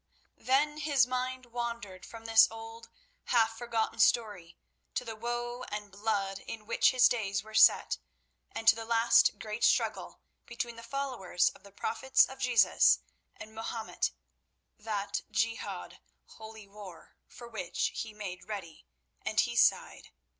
[0.39, 2.89] Then his mind wandered from this old,
[3.25, 4.57] half forgotten story
[4.95, 7.99] to the woe and blood in which his days were set,
[8.51, 12.97] and to the last great struggle between the followers of the prophets Jesus
[13.35, 14.11] and Mahomet,
[14.75, 15.99] that Jihad
[16.33, 20.09] for which he made ready—and he sighed.